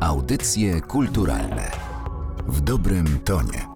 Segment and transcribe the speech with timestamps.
[0.00, 1.70] Audycje kulturalne
[2.46, 3.66] w dobrym tonie.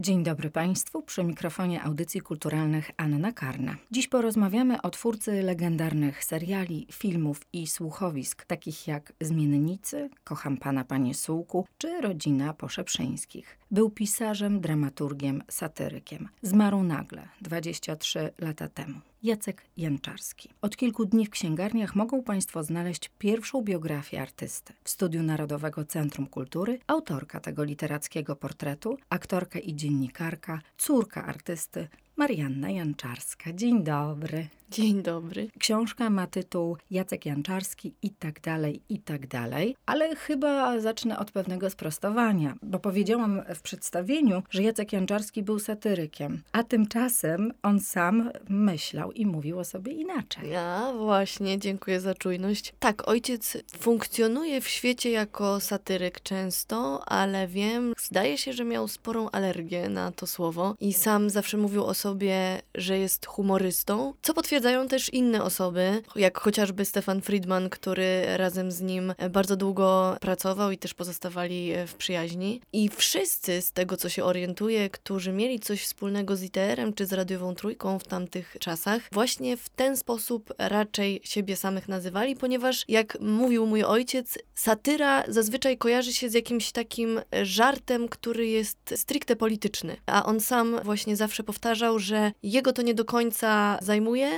[0.00, 3.76] Dzień dobry Państwu, przy mikrofonie audycji kulturalnych Anna Karna.
[3.90, 11.14] Dziś porozmawiamy o twórcy legendarnych seriali, filmów i słuchowisk, takich jak Zmiennicy, Kocham Pana Panie
[11.14, 13.58] Sułku czy Rodzina Poszeprzyńskich.
[13.70, 16.28] Był pisarzem, dramaturgiem, satyrykiem.
[16.42, 19.00] Zmarł nagle, 23 lata temu.
[19.24, 20.48] Jacek Janczarski.
[20.62, 24.72] Od kilku dni w księgarniach mogą Państwo znaleźć pierwszą biografię artysty.
[24.84, 32.70] W Studiu Narodowego Centrum Kultury autorka tego literackiego portretu, aktorka i dziennikarka, córka artysty Marianna
[32.70, 33.52] Janczarska.
[33.52, 34.48] Dzień dobry.
[34.70, 35.48] Dzień dobry.
[35.58, 41.30] Książka ma tytuł Jacek Janczarski i tak dalej, i tak dalej, ale chyba zacznę od
[41.30, 48.30] pewnego sprostowania, bo powiedziałam w przedstawieniu, że Jacek Janczarski był satyrykiem, a tymczasem on sam
[48.48, 50.56] myślał i mówił o sobie inaczej.
[50.56, 52.74] A właśnie, dziękuję za czujność.
[52.78, 59.30] Tak, ojciec funkcjonuje w świecie jako satyryk często, ale wiem, zdaje się, że miał sporą
[59.30, 64.88] alergię na to słowo i sam zawsze mówił o sobie, że jest humorystą, co potwierdzają
[64.88, 70.78] też inne osoby, jak chociażby Stefan Friedman, który razem z nim bardzo długo pracował i
[70.78, 72.60] też pozostawali w przyjaźni.
[72.72, 77.12] I wszyscy, z tego co się orientuje, którzy mieli coś wspólnego z ITR-em czy z
[77.12, 83.20] radiową trójką w tamtych czasach, właśnie w ten sposób raczej siebie samych nazywali, ponieważ jak
[83.20, 89.96] mówił mój ojciec, satyra zazwyczaj kojarzy się z jakimś takim żartem, który jest stricte polityczny.
[90.06, 94.30] A on sam właśnie zawsze powtarzał, że jego to nie do końca zajmuje,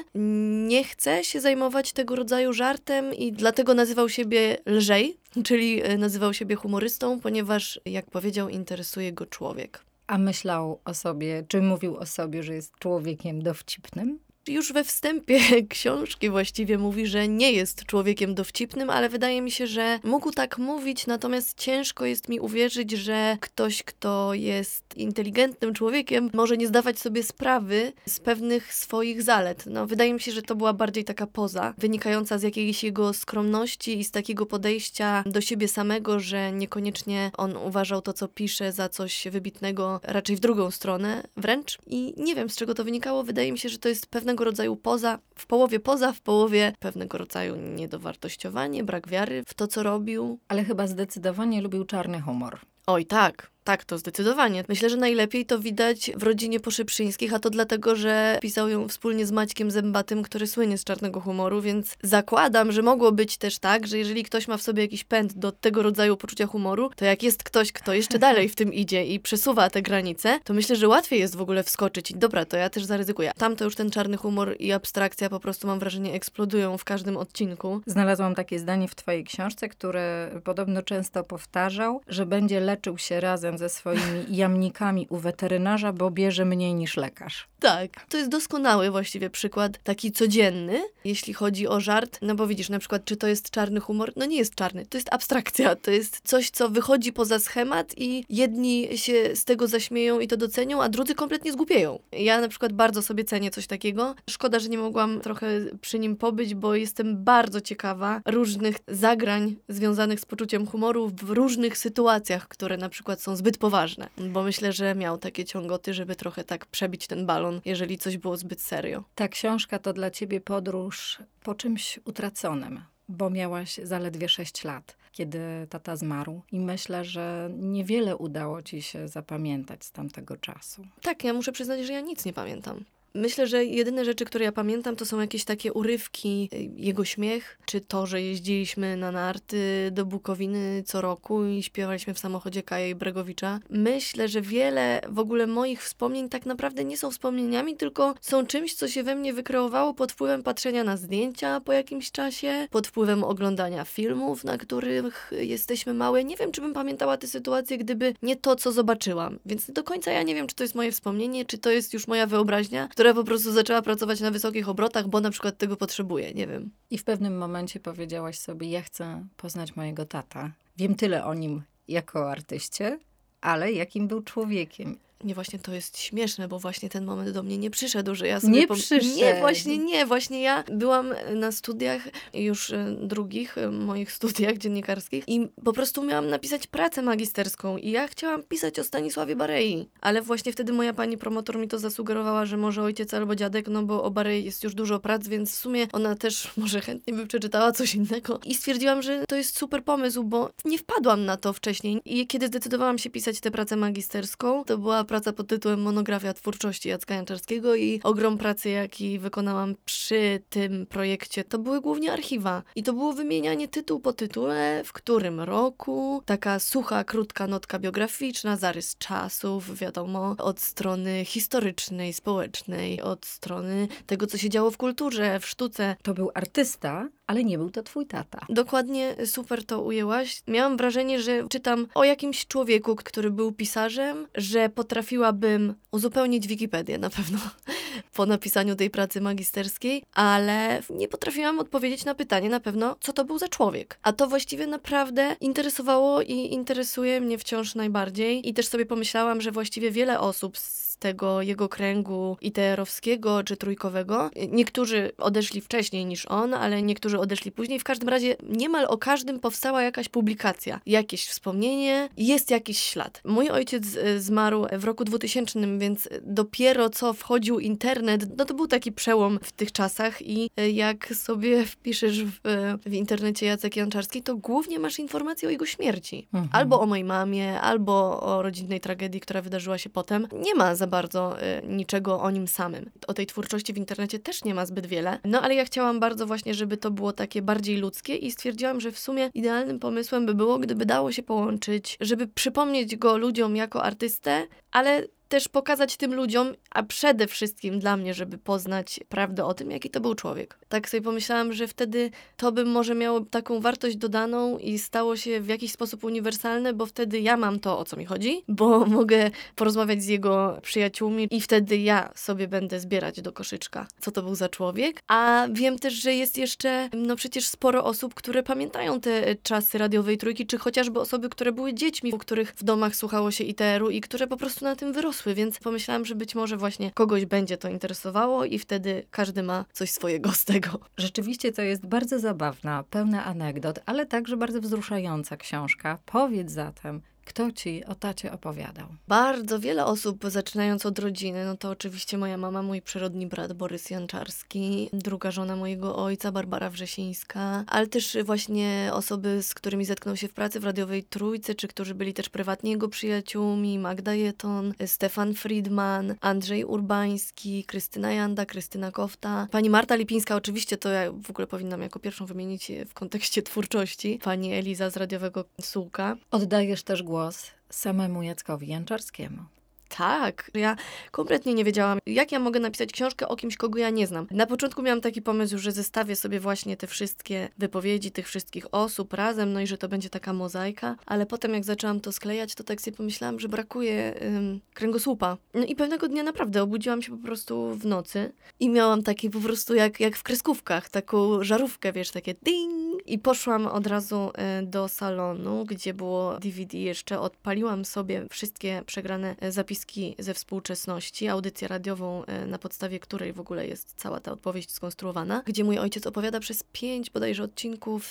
[0.66, 6.34] nie chce się zajmować tego rodzaju żartem i dlatego nazywał siebie lżej, czyli e, nazywał
[6.34, 9.84] siebie humorystą, ponieważ, jak powiedział, interesuje go człowiek.
[10.06, 14.18] A myślał o sobie, czy mówił o sobie, że jest człowiekiem dowcipnym?
[14.48, 19.66] Już we wstępie książki właściwie mówi, że nie jest człowiekiem dowcipnym, ale wydaje mi się,
[19.66, 26.30] że mógł tak mówić, natomiast ciężko jest mi uwierzyć, że ktoś, kto jest inteligentnym człowiekiem,
[26.34, 29.64] może nie zdawać sobie sprawy z pewnych swoich zalet.
[29.66, 33.98] No, wydaje mi się, że to była bardziej taka poza, wynikająca z jakiejś jego skromności
[33.98, 38.88] i z takiego podejścia do siebie samego, że niekoniecznie on uważał to, co pisze, za
[38.88, 41.78] coś wybitnego, raczej w drugą stronę wręcz.
[41.86, 43.22] I nie wiem, z czego to wynikało.
[43.22, 46.72] Wydaje mi się, że to jest pewnego pewnego rodzaju poza, w połowie poza, w połowie
[46.78, 50.38] pewnego rodzaju niedowartościowanie, brak wiary w to, co robił.
[50.48, 52.58] Ale chyba zdecydowanie lubił czarny humor.
[52.86, 53.50] Oj, tak.
[53.66, 54.64] Tak, to zdecydowanie.
[54.68, 59.26] Myślę, że najlepiej to widać w rodzinie Poszyprzyńskich, a to dlatego, że pisał ją wspólnie
[59.26, 63.86] z Maćkiem Zębatym, który słynie z czarnego humoru, więc zakładam, że mogło być też tak,
[63.86, 67.22] że jeżeli ktoś ma w sobie jakiś pęd do tego rodzaju poczucia humoru, to jak
[67.22, 70.88] jest ktoś, kto jeszcze dalej w tym idzie i przesuwa te granice, to myślę, że
[70.88, 73.32] łatwiej jest w ogóle wskoczyć dobra, to ja też zaryzykuję.
[73.38, 77.16] Tam to już ten czarny humor i abstrakcja po prostu mam wrażenie eksplodują w każdym
[77.16, 77.80] odcinku.
[77.86, 83.55] Znalazłam takie zdanie w twojej książce, które podobno często powtarzał, że będzie leczył się razem
[83.56, 87.48] ze swoimi jamnikami u weterynarza, bo bierze mniej niż lekarz.
[87.60, 92.18] Tak, to jest doskonały właściwie przykład, taki codzienny, jeśli chodzi o żart.
[92.22, 94.12] No bo widzisz, na przykład, czy to jest czarny humor?
[94.16, 98.24] No nie jest czarny, to jest abstrakcja, to jest coś, co wychodzi poza schemat i
[98.28, 101.98] jedni się z tego zaśmieją i to docenią, a drudzy kompletnie zgłupieją.
[102.12, 104.14] Ja na przykład bardzo sobie cenię coś takiego.
[104.30, 105.46] Szkoda, że nie mogłam trochę
[105.80, 111.78] przy nim pobyć, bo jestem bardzo ciekawa różnych zagrań związanych z poczuciem humoru w różnych
[111.78, 116.44] sytuacjach, które na przykład są zbyt poważne, bo myślę, że miał takie ciągoty, żeby trochę
[116.44, 119.04] tak przebić ten balon, jeżeli coś było zbyt serio.
[119.14, 125.38] Ta książka to dla ciebie podróż po czymś utraconym bo miałaś zaledwie 6 lat, kiedy
[125.70, 126.42] tata zmarł.
[126.52, 130.86] I myślę, że niewiele udało ci się zapamiętać z tamtego czasu.
[131.02, 132.84] Tak, ja muszę przyznać, że ja nic nie pamiętam.
[133.16, 137.58] Myślę, że jedyne rzeczy, które ja pamiętam, to są jakieś takie urywki, y, jego śmiech,
[137.64, 142.88] czy to, że jeździliśmy na narty do Bukowiny co roku i śpiewaliśmy w samochodzie Kaja
[142.88, 143.60] i Bregowicza.
[143.70, 148.74] Myślę, że wiele w ogóle moich wspomnień tak naprawdę nie są wspomnieniami, tylko są czymś,
[148.74, 153.24] co się we mnie wykreowało pod wpływem patrzenia na zdjęcia po jakimś czasie, pod wpływem
[153.24, 156.24] oglądania filmów, na których jesteśmy małe.
[156.24, 159.38] Nie wiem, czy bym pamiętała tę sytuację, gdyby nie to, co zobaczyłam.
[159.46, 162.08] Więc do końca ja nie wiem, czy to jest moje wspomnienie, czy to jest już
[162.08, 165.76] moja wyobraźnia, która która po prostu zaczęła pracować na wysokich obrotach, bo na przykład tego
[165.76, 166.70] potrzebuje, nie wiem.
[166.90, 170.52] I w pewnym momencie powiedziałaś sobie, ja chcę poznać mojego tata.
[170.76, 172.98] Wiem tyle o nim jako artyście,
[173.40, 174.98] ale jakim był człowiekiem.
[175.24, 178.40] Nie właśnie to jest śmieszne, bo właśnie ten moment do mnie nie przyszedł, że ja
[178.40, 178.52] sobie...
[178.52, 179.06] Nie przyszedł.
[179.16, 182.02] Nie, właśnie nie, właśnie ja byłam na studiach,
[182.34, 187.90] już e, drugich e, moich studiach dziennikarskich i po prostu miałam napisać pracę magisterską i
[187.90, 192.46] ja chciałam pisać o Stanisławie Barei, ale właśnie wtedy moja pani promotor mi to zasugerowała,
[192.46, 195.54] że może ojciec albo dziadek, no bo o Barei jest już dużo prac, więc w
[195.54, 198.40] sumie ona też może chętnie by przeczytała coś innego.
[198.44, 202.00] I stwierdziłam, że to jest super pomysł, bo nie wpadłam na to wcześniej.
[202.04, 206.88] I kiedy zdecydowałam się pisać tę pracę magisterską, to była praca pod tytułem Monografia twórczości
[206.88, 212.62] Jacka Janczarskiego i ogrom pracy, jaki wykonałam przy tym projekcie, to były głównie archiwa.
[212.76, 218.56] I to było wymienianie tytuł po tytule, w którym roku, taka sucha, krótka notka biograficzna,
[218.56, 225.40] zarys czasów, wiadomo, od strony historycznej, społecznej, od strony tego, co się działo w kulturze,
[225.40, 225.96] w sztuce.
[226.02, 228.46] To był artysta, ale nie był to twój tata.
[228.48, 230.42] Dokładnie super to ujęłaś.
[230.48, 237.10] Miałam wrażenie, że czytam o jakimś człowieku, który był pisarzem, że potrafiłabym uzupełnić Wikipedię na
[237.10, 237.38] pewno
[238.16, 243.24] po napisaniu tej pracy magisterskiej, ale nie potrafiłam odpowiedzieć na pytanie na pewno, co to
[243.24, 243.98] był za człowiek.
[244.02, 248.48] A to właściwie naprawdę interesowało i interesuje mnie wciąż najbardziej.
[248.48, 254.30] I też sobie pomyślałam, że właściwie wiele osób z tego jego kręgu iterowskiego czy trójkowego.
[254.48, 257.78] Niektórzy odeszli wcześniej niż on, ale niektórzy odeszli później.
[257.78, 263.20] W każdym razie niemal o każdym powstała jakaś publikacja, jakieś wspomnienie, jest jakiś ślad.
[263.24, 268.66] Mój ojciec e, zmarł w roku 2000, więc dopiero co wchodził internet, no to był
[268.66, 272.40] taki przełom w tych czasach i e, jak sobie wpiszesz w,
[272.86, 276.28] w internecie Jacek Janczarski, to głównie masz informacje o jego śmierci.
[276.34, 276.48] Mhm.
[276.52, 280.28] Albo o mojej mamie, albo o rodzinnej tragedii, która wydarzyła się potem.
[280.32, 282.90] Nie ma za bardzo y, niczego o nim samym.
[283.06, 285.18] O tej twórczości w internecie też nie ma zbyt wiele.
[285.24, 288.92] No ale ja chciałam bardzo właśnie, żeby to było takie bardziej ludzkie i stwierdziłam, że
[288.92, 293.82] w sumie idealnym pomysłem by było, gdyby dało się połączyć, żeby przypomnieć go ludziom jako
[293.82, 299.54] artystę, ale też pokazać tym ludziom, a przede wszystkim dla mnie, żeby poznać prawdę o
[299.54, 300.58] tym, jaki to był człowiek.
[300.68, 305.40] Tak sobie pomyślałam, że wtedy to by może miało taką wartość dodaną i stało się
[305.40, 309.30] w jakiś sposób uniwersalne, bo wtedy ja mam to, o co mi chodzi, bo mogę
[309.54, 314.34] porozmawiać z jego przyjaciółmi i wtedy ja sobie będę zbierać do koszyczka, co to był
[314.34, 315.02] za człowiek.
[315.08, 320.18] A wiem też, że jest jeszcze, no przecież sporo osób, które pamiętają te czasy radiowej
[320.18, 324.00] trójki, czy chociażby osoby, które były dziećmi, u których w domach słuchało się ITR-u i
[324.00, 327.68] które po prostu na tym wyrosły więc pomyślałam, że być może właśnie kogoś będzie to
[327.68, 330.80] interesowało i wtedy każdy ma coś swojego z tego.
[330.96, 335.98] Rzeczywiście to jest bardzo zabawna, pełna anegdot, ale także bardzo wzruszająca książka.
[336.06, 338.86] Powiedz zatem, kto ci o tacie opowiadał?
[339.08, 343.90] Bardzo wiele osób, zaczynając od rodziny, no to oczywiście moja mama, mój przyrodni brat Borys
[343.90, 350.28] Janczarski, druga żona mojego ojca Barbara Wrzesińska, ale też właśnie osoby, z którymi zetknął się
[350.28, 355.34] w pracy w radiowej Trójce, czy którzy byli też prywatnie jego przyjaciółmi, Magda Jeton, Stefan
[355.34, 361.46] Friedman, Andrzej Urbański, Krystyna Janda, Krystyna Kofta, pani Marta Lipińska, oczywiście to ja w ogóle
[361.46, 366.16] powinnam jako pierwszą wymienić w kontekście twórczości, pani Eliza z radiowego Sułka.
[366.30, 369.42] Oddajesz też głos głos samemu Jackowi Janczarskiemu.
[369.88, 370.76] Tak, ja
[371.10, 374.26] kompletnie nie wiedziałam, jak ja mogę napisać książkę o kimś, kogo ja nie znam.
[374.30, 379.12] Na początku miałam taki pomysł, że zestawię sobie właśnie te wszystkie wypowiedzi tych wszystkich osób
[379.12, 382.64] razem, no i że to będzie taka mozaika, ale potem jak zaczęłam to sklejać, to
[382.64, 385.36] tak sobie pomyślałam, że brakuje ym, kręgosłupa.
[385.54, 389.40] No i pewnego dnia naprawdę obudziłam się po prostu w nocy i miałam taki po
[389.40, 392.95] prostu jak, jak w kreskówkach, taką żarówkę, wiesz, takie ding!
[393.06, 394.30] I poszłam od razu
[394.62, 401.28] y, do salonu, gdzie było DVD jeszcze, odpaliłam sobie wszystkie przegrane y, zapiski ze współczesności,
[401.28, 405.78] audycję radiową, e, na podstawie której w ogóle jest cała ta odpowiedź skonstruowana, gdzie mój
[405.78, 408.06] ojciec opowiada przez pięć bodajże odcinków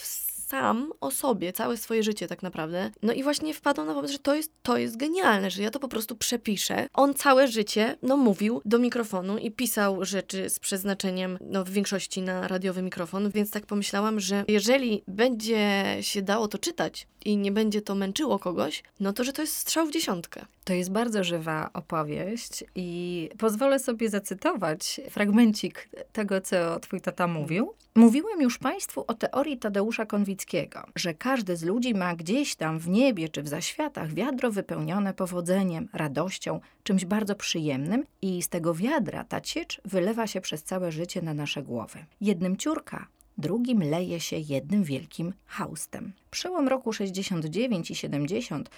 [0.47, 2.91] sam o sobie, całe swoje życie tak naprawdę.
[3.03, 5.79] No i właśnie wpadłam na pomysł, że to jest, to jest genialne, że ja to
[5.79, 6.87] po prostu przepiszę.
[6.93, 12.21] On całe życie, no mówił do mikrofonu i pisał rzeczy z przeznaczeniem, no w większości
[12.21, 17.51] na radiowy mikrofon, więc tak pomyślałam, że jeżeli będzie się dało to czytać i nie
[17.51, 20.45] będzie to męczyło kogoś, no to, że to jest strzał w dziesiątkę.
[20.63, 27.73] To jest bardzo żywa opowieść i pozwolę sobie zacytować fragmencik tego, co twój tata mówił.
[27.95, 32.89] Mówiłem już Państwu o teorii Tadeusza Konwickiego, że każdy z ludzi ma gdzieś tam w
[32.89, 39.23] niebie czy w zaświatach wiadro wypełnione powodzeniem, radością, czymś bardzo przyjemnym i z tego wiadra
[39.23, 42.05] ta ciecz wylewa się przez całe życie na nasze głowy.
[42.21, 46.13] Jednym ciurka, drugim leje się jednym wielkim haustem.
[46.31, 48.69] Przełom roku 69 i 70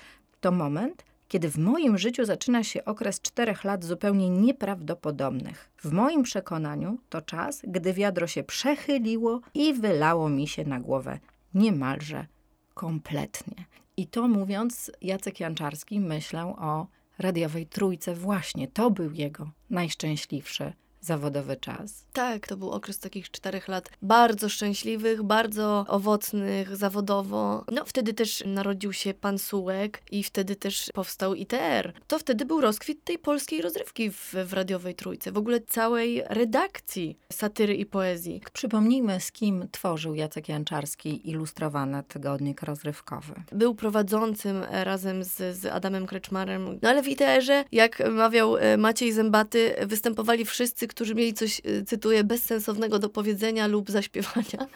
[0.42, 5.70] to moment, kiedy w moim życiu zaczyna się okres czterech lat zupełnie nieprawdopodobnych.
[5.78, 11.20] W moim przekonaniu to czas, gdy wiadro się przechyliło i wylało mi się na głowę
[11.58, 12.28] niemalże
[12.74, 13.66] kompletnie.
[13.98, 16.88] I to mówiąc, Jacek Janczarski myślał o
[17.20, 22.06] radiowej trójce właśnie to był jego najszczęśliwszy zawodowy czas.
[22.14, 27.66] Tak, to był okres takich czterech lat bardzo szczęśliwych, bardzo owocnych zawodowo.
[27.72, 31.94] No wtedy też narodził się pan Sułek i wtedy też powstał ITR.
[32.08, 37.18] To wtedy był rozkwit tej polskiej rozrywki w, w radiowej trójce, w ogóle całej redakcji
[37.34, 38.42] satyry i poezji.
[38.54, 43.34] Przypomnijmy, z kim tworzył Jacek Janczarski ilustrowany tygodnik rozrywkowy.
[43.52, 49.14] Był prowadzącym razem z, z Adamem Kreczmarem, no ale w ITR-ze, jak mawiał e, Maciej
[49.14, 54.68] Zębaty, występowali wszyscy, którzy mieli coś, y, cytuję, bezsensownego do powiedzenia lub zaśpiewania.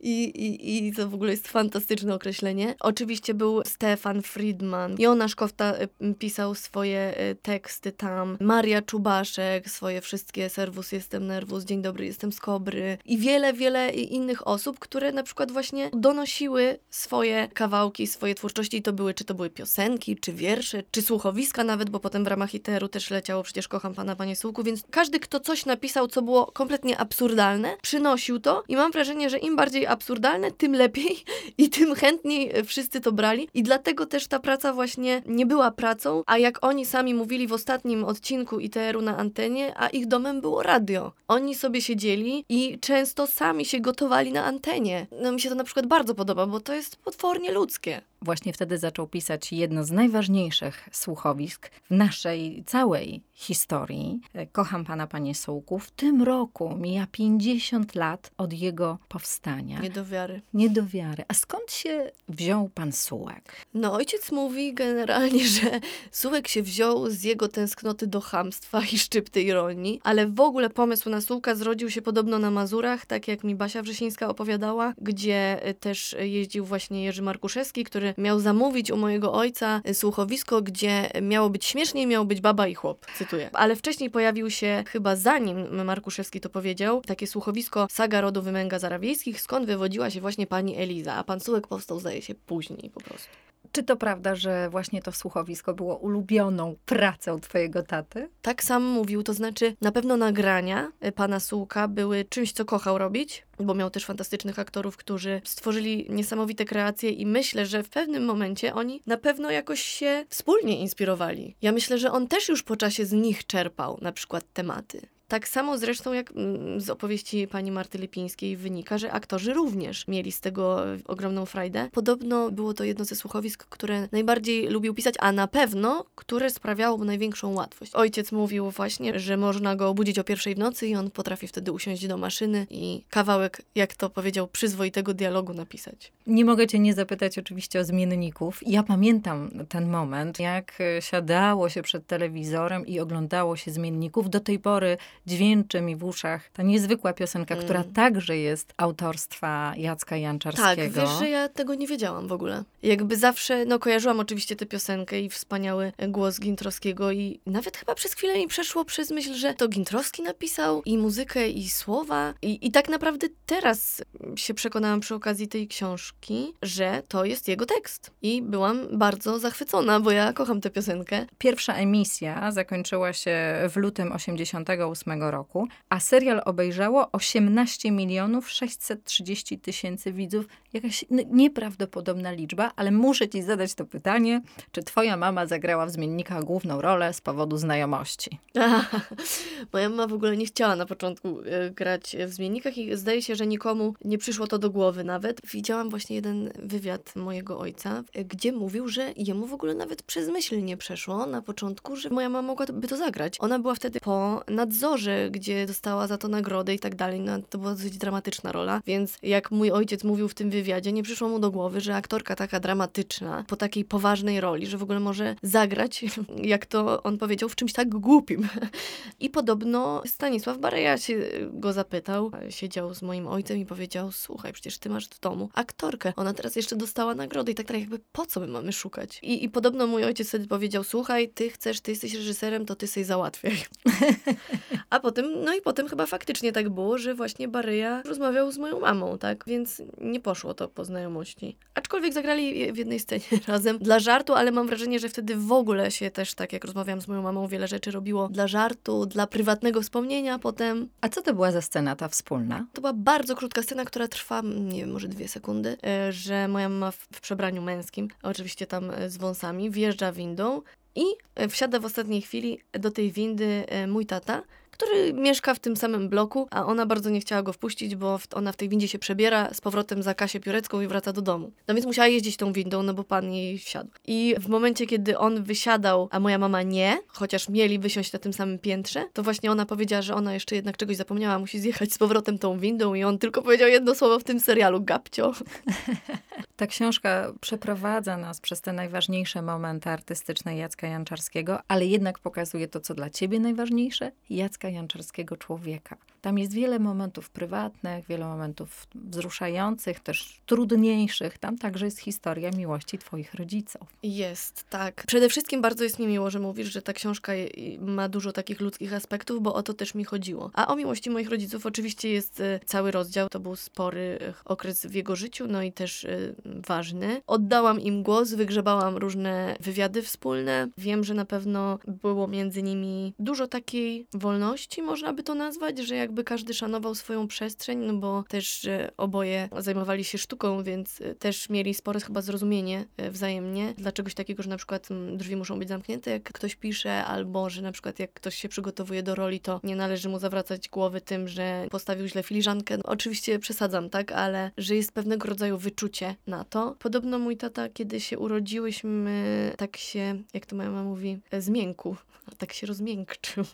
[0.00, 2.74] I, i, I to w ogóle jest fantastyczne określenie.
[2.80, 10.00] Oczywiście był Stefan Friedman, Jonasz Kofta y, pisał swoje y, teksty tam, Maria Czubaszek, swoje
[10.00, 15.22] wszystkie Serwus jestem nerwus, Dzień dobry jestem skobry i wiele, wiele innych osób, które na
[15.22, 20.32] przykład właśnie donosiły swoje kawałki, swoje twórczości i to były, czy to były piosenki, czy
[20.32, 24.36] wiersze, czy słuchowiska nawet, bo potem w ramach ITR-u też leciało przecież Kocham Pana Panie
[24.36, 29.30] Sułku, więc każdy, kto coś napisał, co było kompletnie absurdalne, przynosił to i mam wrażenie,
[29.30, 31.24] że im bardziej absurdalne, tym lepiej
[31.58, 33.48] i tym chętniej wszyscy to brali.
[33.54, 37.52] I dlatego też ta praca właśnie nie była pracą, a jak oni sami mówili w
[37.52, 41.12] ostatnim odcinku ITR-u na antenie, a ich domem było radio.
[41.28, 45.06] Oni sobie siedzieli i często sami się gotowali na antenie.
[45.22, 48.00] No mi się to na przykład bardzo podoba, bo to jest potwornie ludzkie.
[48.22, 54.20] Właśnie wtedy zaczął pisać jedno z najważniejszych słuchowisk w naszej całej historii.
[54.52, 55.78] Kocham Pana, Panie Sułku.
[55.78, 59.80] W tym roku mija 50 lat od jego powstania.
[59.80, 60.42] Nie do wiary.
[60.54, 61.24] Nie do wiary.
[61.28, 63.56] A skąd się wziął Pan Sułek?
[63.74, 69.42] No, ojciec mówi generalnie, że Sułek się wziął z jego tęsknoty do chamstwa i szczypty
[69.42, 73.54] ironii, ale w ogóle pomysł na Sułka zrodził się podobno na Mazurach, tak jak mi
[73.54, 79.82] Basia Wrzesińska opowiadała, gdzie też jeździł właśnie Jerzy Markuszewski, który miał zamówić u mojego ojca
[79.92, 83.50] słuchowisko, gdzie miało być śmieszniej, miało być baba i chłop, cytuję.
[83.52, 89.40] Ale wcześniej pojawił się, chyba zanim Markuszewski to powiedział, takie słuchowisko Saga rodu Wymęga Zarawiejskich,
[89.40, 93.28] skąd wywodziła się właśnie pani Eliza, a pan Sułek powstał, zdaje się, później po prostu.
[93.72, 98.28] Czy to prawda, że właśnie to słuchowisko było ulubioną pracą twojego taty?
[98.42, 102.98] Tak sam mówił, to znaczy na pewno nagrania y, pana Sułka były czymś, co kochał
[102.98, 108.24] robić, bo miał też fantastycznych aktorów, którzy stworzyli niesamowite kreacje i myślę, że w pewnym
[108.24, 111.56] momencie oni na pewno jakoś się wspólnie inspirowali.
[111.62, 115.17] Ja myślę, że on też już po czasie z nich czerpał na przykład tematy.
[115.28, 120.32] Tak samo zresztą jak mm, z opowieści pani Marty Lipińskiej wynika, że aktorzy również mieli
[120.32, 121.88] z tego ogromną frajdę.
[121.92, 126.98] Podobno było to jedno ze słuchowisk, które najbardziej lubił pisać, a na pewno, które sprawiało
[126.98, 127.94] mu największą łatwość.
[127.94, 131.72] Ojciec mówił właśnie, że można go obudzić o pierwszej w nocy i on potrafi wtedy
[131.72, 136.12] usiąść do maszyny i kawałek, jak to powiedział, przyzwoitego dialogu napisać.
[136.26, 138.60] Nie mogę cię nie zapytać oczywiście o zmienników.
[138.66, 144.30] Ja pamiętam ten moment, jak siadało się przed telewizorem i oglądało się zmienników.
[144.30, 144.96] Do tej pory
[145.28, 147.64] dźwięczy mi w uszach ta niezwykła piosenka, mm.
[147.64, 150.94] która także jest autorstwa Jacka Janczarskiego.
[150.94, 152.64] Tak, wiesz, że ja tego nie wiedziałam w ogóle.
[152.82, 158.14] Jakby zawsze, no kojarzyłam oczywiście tę piosenkę i wspaniały głos Gintrowskiego i nawet chyba przez
[158.14, 162.70] chwilę mi przeszło przez myśl, że to Gintrowski napisał i muzykę i słowa i, i
[162.70, 164.02] tak naprawdę teraz
[164.36, 170.00] się przekonałam przy okazji tej książki, że to jest jego tekst i byłam bardzo zachwycona,
[170.00, 171.26] bo ja kocham tę piosenkę.
[171.38, 173.36] Pierwsza emisja zakończyła się
[173.70, 180.46] w lutym 88 roku, a serial obejrzało 18 milionów 630 tysięcy widzów.
[180.72, 186.44] Jakaś nieprawdopodobna liczba, ale muszę ci zadać to pytanie, czy twoja mama zagrała w Zmiennikach
[186.44, 188.38] główną rolę z powodu znajomości?
[189.72, 193.36] Moja mama w ogóle nie chciała na początku y, grać w Zmiennikach i zdaje się,
[193.36, 195.40] że nikomu nie przyszło to do głowy nawet.
[195.46, 200.28] Widziałam właśnie jeden wywiad mojego ojca, y, gdzie mówił, że jemu w ogóle nawet przez
[200.28, 203.36] myśl nie przeszło na początku, że moja mama mogłaby to zagrać.
[203.38, 207.20] Ona była wtedy po nadzorze gdzie dostała za to nagrodę i tak dalej.
[207.20, 211.02] No, to była dosyć dramatyczna rola, więc jak mój ojciec mówił w tym wywiadzie, nie
[211.02, 215.00] przyszło mu do głowy, że aktorka taka dramatyczna, po takiej poważnej roli, że w ogóle
[215.00, 216.04] może zagrać,
[216.54, 218.48] jak to on powiedział, w czymś tak głupim.
[219.20, 221.18] I podobno Stanisław Bareja się
[221.52, 226.12] go zapytał, siedział z moim ojcem i powiedział, słuchaj, przecież ty masz w domu aktorkę,
[226.16, 229.18] ona teraz jeszcze dostała nagrodę i tak dalej, jakby po co my mamy szukać?
[229.22, 232.86] I, i podobno mój ojciec wtedy powiedział, słuchaj, ty chcesz, ty jesteś reżyserem, to ty
[232.86, 233.56] sobie załatwiaj.
[234.90, 238.80] A potem, no i potem chyba faktycznie tak było, że właśnie Baryja rozmawiał z moją
[238.80, 239.44] mamą, tak?
[239.46, 241.56] Więc nie poszło to po znajomości.
[241.74, 245.90] Aczkolwiek zagrali w jednej scenie razem dla żartu, ale mam wrażenie, że wtedy w ogóle
[245.90, 249.82] się też, tak jak rozmawiałam z moją mamą, wiele rzeczy robiło dla żartu, dla prywatnego
[249.82, 250.88] wspomnienia potem.
[251.00, 252.66] A co to była za scena ta wspólna?
[252.72, 256.68] To była bardzo krótka scena, która trwa, nie wiem, może dwie sekundy, e, że moja
[256.68, 260.62] mama w, przebraniu męskim, oczywiście tam e, z wąsami, wjeżdża windą
[260.94, 261.04] I
[261.34, 264.42] e, wsiada w ostatniej chwili do tej windy mój tata,
[264.78, 268.52] który mieszka w tym samym bloku, a ona bardzo nie chciała go wpuścić, bo ona
[268.52, 271.52] w tej windzie się przebiera z powrotem za Kasię Piórecką i wraca do domu.
[271.68, 273.90] No więc musiała jeździć tą windą, no bo pan jej wsiadł.
[274.06, 278.32] I w momencie, kiedy on wysiadał, a moja mama nie, chociaż mieli wysiąść na tym
[278.32, 281.98] samym piętrze, to właśnie ona powiedziała, że ona jeszcze jednak czegoś zapomniała, musi zjechać z
[281.98, 285.32] powrotem tą windą i on tylko powiedział jedno słowo w tym serialu, gapcio.
[286.56, 292.80] Ta książka przeprowadza nas przez te najważniejsze momenty artystyczne Jacka Janczarskiego, ale jednak pokazuje to,
[292.80, 295.96] co dla ciebie najważniejsze, Jacka Janczarskiego człowieka.
[296.20, 301.38] Tam jest wiele momentów prywatnych, wiele momentów wzruszających, też trudniejszych.
[301.38, 303.82] Tam także jest historia miłości twoich rodziców.
[304.02, 305.04] Jest, tak.
[305.06, 307.32] Przede wszystkim bardzo jest mi miło, że mówisz, że ta książka
[307.80, 310.50] ma dużo takich ludzkich aspektów, bo o to też mi chodziło.
[310.54, 313.28] A o miłości moich rodziców oczywiście jest e, cały rozdział.
[313.28, 317.22] To był spory e, okres w jego życiu, no i też e, ważny.
[317.26, 320.68] Oddałam im głos, wygrzebałam różne wywiady wspólne.
[320.78, 325.96] Wiem, że na pewno było między nimi dużo takiej wolności, można by to nazwać, że
[326.08, 331.50] jakby każdy szanował swoją przestrzeń, no bo też oboje zajmowali się sztuką, więc e, też
[331.50, 335.68] mieli spore chyba zrozumienie e, wzajemnie dla czegoś takiego, że na przykład drzwi muszą być
[335.68, 339.60] zamknięte, jak ktoś pisze, albo że na przykład jak ktoś się przygotowuje do roli, to
[339.64, 342.76] nie należy mu zawracać głowy tym, że postawił źle filiżankę.
[342.76, 346.76] No, oczywiście przesadzam, tak, ale że jest pewnego rodzaju wyczucie na to.
[346.78, 351.96] Podobno mój tata, kiedy się urodziłyśmy, tak się, jak to moja mama mówi, e, zmiękł,
[352.38, 353.44] tak się rozmiękczył.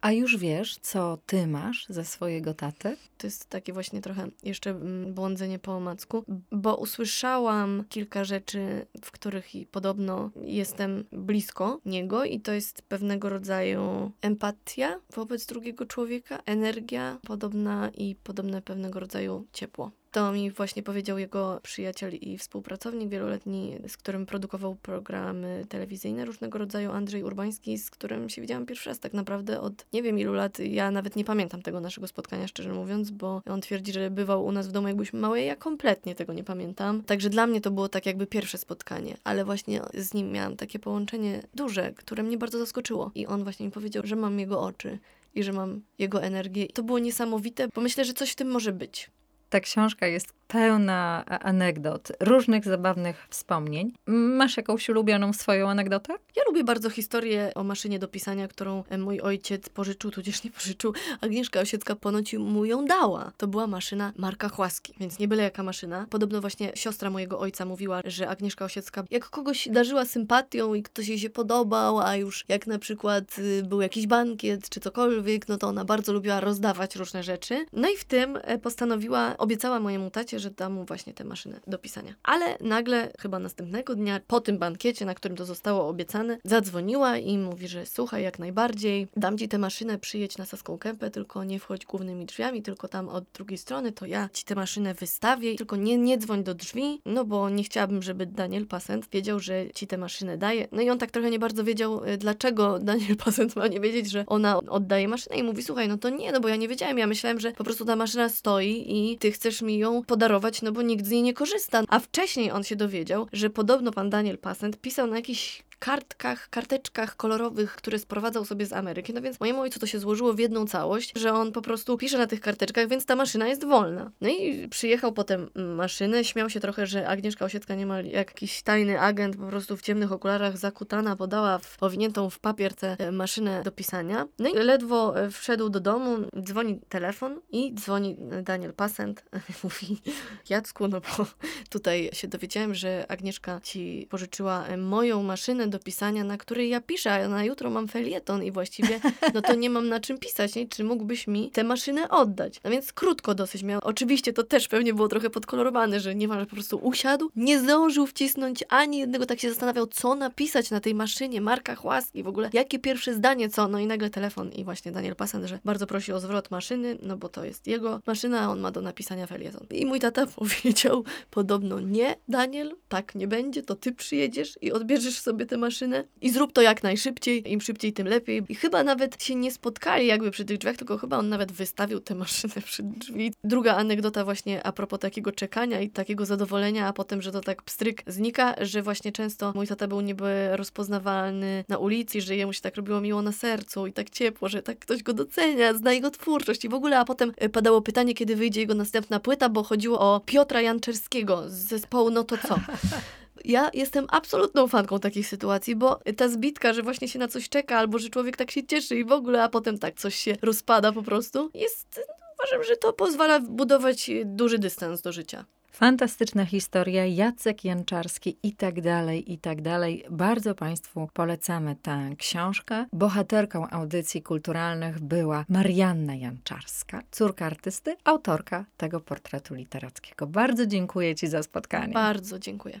[0.00, 2.96] A już wiesz, co ty masz ze swojego taty?
[3.18, 9.10] To jest takie właśnie trochę jeszcze mm, błądzenie po omacku, bo usłyszałam kilka rzeczy, w
[9.10, 17.18] których podobno jestem blisko niego i to jest pewnego rodzaju empatia wobec drugiego człowieka, energia
[17.26, 19.90] podobna i podobne pewnego rodzaju ciepło.
[20.12, 26.58] To mi właśnie powiedział jego przyjaciel i współpracownik wieloletni, z którym produkował programy telewizyjne różnego
[26.58, 30.32] rodzaju, Andrzej Urbański, z którym się widziałam pierwszy raz tak naprawdę od nie wiem ilu
[30.32, 30.58] lat.
[30.58, 34.52] Ja nawet nie pamiętam tego naszego spotkania, szczerze mówiąc, bo on twierdzi, że bywał u
[34.52, 37.02] nas w domu jak byliśmy małe, ja kompletnie tego nie pamiętam.
[37.02, 40.78] Także dla mnie to było tak jakby pierwsze spotkanie, ale właśnie z nim miałam takie
[40.78, 43.10] połączenie duże, które mnie bardzo zaskoczyło.
[43.14, 44.98] I on właśnie mi powiedział, że mam jego oczy
[45.34, 46.66] i że mam jego energię.
[46.66, 49.10] To było niesamowite, bo myślę, że coś w tym może być.
[49.50, 53.92] Ta książka jest pełna anegdot, różnych zabawnych wspomnień.
[54.06, 56.14] Masz jakąś ulubioną swoją anegdotę?
[56.36, 60.92] Ja lubię bardzo historię o maszynie do pisania, którą mój ojciec pożyczył, tudzież nie pożyczył.
[61.20, 63.32] Agnieszka Osiecka ponoć mu ją dała.
[63.36, 66.06] To była maszyna Marka Chłaski, więc nie byle jaka maszyna.
[66.10, 71.08] Podobno właśnie siostra mojego ojca mówiła, że Agnieszka Osiecka jak kogoś darzyła sympatią i ktoś
[71.08, 75.58] jej się podobał, a już jak na przykład y, był jakiś bankiet czy cokolwiek, no
[75.58, 77.66] to ona bardzo lubiła rozdawać różne rzeczy.
[77.72, 81.60] No i w tym e, postanowiła, obiecała mojemu tacie, że da mu właśnie tę maszynę
[81.66, 82.14] do pisania.
[82.22, 87.38] Ale nagle, chyba następnego dnia, po tym bankiecie, na którym to zostało obiecane, zadzwoniła i
[87.38, 91.58] mówi, że słuchaj, jak najbardziej, dam ci tę maszynę, przyjedź na Saską Kępę, tylko nie
[91.58, 95.76] wchodź głównymi drzwiami, tylko tam od drugiej strony, to ja ci tę maszynę wystawię, tylko
[95.76, 99.86] nie, nie dzwoń do drzwi, no bo nie chciałabym, żeby Daniel Pasent wiedział, że ci
[99.86, 100.68] tę maszynę daje.
[100.72, 104.10] No i on tak trochę nie bardzo wiedział, y, dlaczego Daniel Pasent ma nie wiedzieć,
[104.10, 106.98] że ona oddaje maszynę i mówi, słuchaj, no to nie, no bo ja nie wiedziałem,
[106.98, 110.62] ja myślałem, że po prostu ta maszyna stoi i ty chcesz mi ją podarować darować,
[110.62, 111.82] no bo nikt z niej nie korzysta.
[111.88, 117.16] A wcześniej on się dowiedział, że podobno pan Daniel Passent pisał na jakiś kartkach, karteczkach
[117.16, 119.14] kolorowych, które sprowadzał sobie z Ameryki.
[119.14, 122.18] No więc mojemu ojcu to się złożyło w jedną całość, że on po prostu pisze
[122.18, 124.10] na tych karteczkach, więc ta maszyna jest wolna.
[124.20, 129.36] No i przyjechał potem maszynę, śmiał się trochę, że Agnieszka Osiecka niemal jakiś tajny agent
[129.36, 133.72] po prostu w ciemnych okularach zakutana podała w, powiniętą w papier tę e, maszynę do
[133.72, 134.26] pisania.
[134.38, 139.24] No i ledwo e, wszedł do domu, dzwoni telefon i dzwoni Daniel Passent,
[139.64, 140.02] mówi
[140.48, 141.26] Jacku, no bo
[141.70, 146.80] tutaj się dowiedziałem, że Agnieszka ci pożyczyła e, moją maszynę do pisania, na której ja
[146.80, 149.00] piszę, a na jutro mam felieton i właściwie
[149.34, 150.68] no to nie mam na czym pisać, nie?
[150.68, 152.60] czy mógłbyś mi tę maszynę oddać?
[152.64, 153.80] No więc krótko dosyć miał.
[153.82, 158.64] Oczywiście to też pewnie było trochę podkolorowane, że niemal po prostu usiadł, nie zdążył wcisnąć
[158.68, 162.78] ani jednego, tak się zastanawiał, co napisać na tej maszynie, marka Chłaski, w ogóle jakie
[162.78, 163.68] pierwsze zdanie, co?
[163.68, 167.16] No i nagle telefon i właśnie Daniel Passant, że bardzo prosi o zwrot maszyny, no
[167.16, 169.66] bo to jest jego maszyna, a on ma do napisania felieton.
[169.70, 175.20] I mój tata powiedział podobno nie, Daniel, tak nie będzie, to ty przyjedziesz i odbierzesz
[175.20, 178.42] sobie tę maszynę i zrób to jak najszybciej, im szybciej, tym lepiej.
[178.48, 182.00] I chyba nawet się nie spotkali jakby przy tych drzwiach, tylko chyba on nawet wystawił
[182.00, 183.32] tę maszynę przy drzwi.
[183.44, 187.62] Druga anegdota właśnie a propos takiego czekania i takiego zadowolenia, a potem, że to tak
[187.62, 192.60] pstryk znika, że właśnie często mój tata był niby rozpoznawalny na ulicy, że jemu się
[192.60, 196.10] tak robiło miło na sercu i tak ciepło, że tak ktoś go docenia, zna jego
[196.10, 199.62] twórczość i w ogóle, a potem e, padało pytanie, kiedy wyjdzie jego następna płyta, bo
[199.62, 202.60] chodziło o Piotra Janczerskiego z zespołu No to co?
[203.44, 207.78] ja jestem absolutną fanką takich sytuacji, bo ta zbitka, że właśnie się na coś czeka,
[207.78, 210.92] albo że człowiek tak się cieszy i w ogóle, a potem tak coś się rozpada
[210.92, 212.00] po prostu, jest,
[212.38, 215.44] uważam, że to pozwala budować duży dystans do życia.
[215.72, 220.04] Fantastyczna historia, Jacek Janczarski i tak dalej, i tak dalej.
[220.10, 222.86] Bardzo Państwu polecamy tę książkę.
[222.92, 230.26] Bohaterką audycji kulturalnych była Marianna Janczarska, córka artysty, autorka tego portretu literackiego.
[230.26, 231.94] Bardzo dziękuję Ci za spotkanie.
[231.94, 232.80] Bardzo dziękuję.